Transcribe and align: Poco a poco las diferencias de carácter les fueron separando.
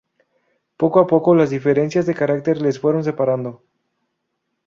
Poco 0.77 0.99
a 0.99 1.05
poco 1.05 1.35
las 1.35 1.51
diferencias 1.51 2.07
de 2.07 2.15
carácter 2.15 2.59
les 2.59 2.79
fueron 2.79 3.03
separando. 3.03 3.61